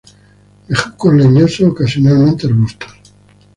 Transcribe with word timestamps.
Bejucos 0.67 1.13
leñosos, 1.13 1.69
ocasionalmente 1.69 2.47
arbustos. 2.47 2.93